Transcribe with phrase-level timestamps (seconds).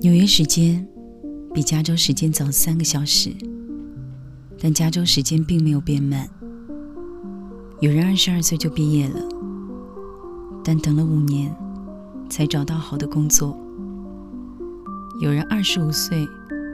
[0.00, 0.86] 纽约时间
[1.54, 3.30] 比加州时间早三个小时，
[4.60, 6.28] 但加州时间并没有变慢。
[7.80, 9.20] 有人二十二岁就毕业了，
[10.64, 11.54] 但等了五年
[12.28, 13.56] 才找到好的工作；
[15.20, 16.26] 有人二十五岁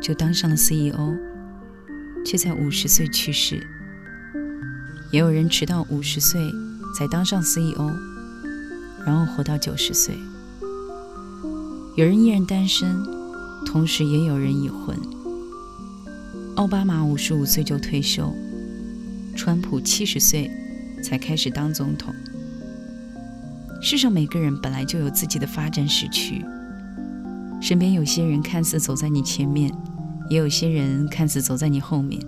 [0.00, 1.14] 就当上了 CEO，
[2.24, 3.56] 却在五十岁去世；
[5.12, 6.40] 也有人迟到五十岁
[6.96, 7.90] 才当上 CEO，
[9.06, 10.16] 然后活到九十岁。
[11.94, 13.04] 有人依然单身，
[13.66, 14.96] 同时也有人已婚。
[16.56, 18.32] 奥巴马五十五岁就退休，
[19.36, 20.50] 川普七十岁
[21.04, 22.14] 才开始当总统。
[23.82, 26.42] 世上每个人本来就有自己的发展时区，
[27.60, 29.70] 身边有些人看似走在你前面，
[30.30, 32.18] 也有些人看似走在你后面，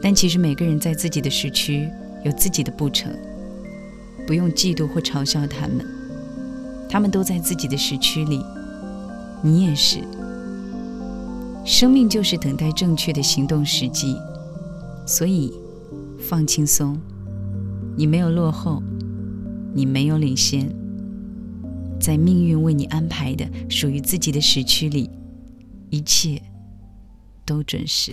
[0.00, 1.88] 但其实每个人在自己的时区
[2.24, 3.12] 有自己的步程，
[4.28, 5.84] 不用嫉妒或嘲笑他们。
[6.92, 8.44] 他们都在自己的时区里，
[9.42, 10.04] 你也是。
[11.64, 14.14] 生命就是等待正确的行动时机，
[15.06, 15.54] 所以
[16.20, 17.00] 放轻松。
[17.96, 18.82] 你没有落后，
[19.72, 20.68] 你没有领先，
[21.98, 25.08] 在命运为你安排的属于自己的时区里，
[25.88, 26.42] 一切
[27.46, 28.12] 都准时。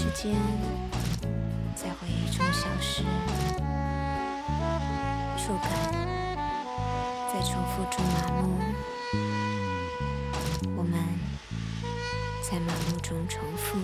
[0.00, 0.34] 时间，
[1.74, 3.02] 在回忆中消失；
[5.36, 5.70] 触感
[7.30, 8.58] 在重复中麻木，
[10.74, 10.98] 我们
[12.42, 13.78] 在麻木中重复；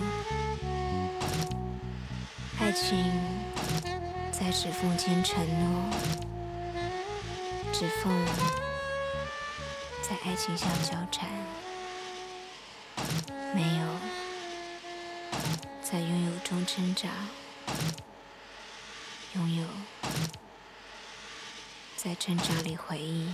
[2.59, 3.13] 爱情
[4.31, 5.83] 在指缝间承诺，
[7.71, 8.11] 指缝
[10.01, 11.29] 在爱情下交缠，
[13.53, 13.86] 没有。
[16.47, 17.09] 中挣扎，
[19.35, 19.67] 拥有
[21.97, 23.33] 在挣扎里回忆。